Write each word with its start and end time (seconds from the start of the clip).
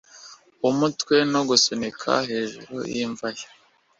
umutwe 0.69 1.15
no 1.33 1.41
gusunika 1.49 2.11
hejuru 2.29 2.75
y'imva 2.93 3.27
ye 3.37 3.45